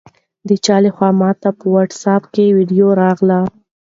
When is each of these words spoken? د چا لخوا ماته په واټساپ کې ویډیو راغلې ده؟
د 0.47 0.49
چا 0.65 0.77
لخوا 0.85 1.09
ماته 1.19 1.49
په 1.59 1.65
واټساپ 1.73 2.23
کې 2.33 2.55
ویډیو 2.57 2.87
راغلې 3.01 3.39
ده؟ 3.41 3.41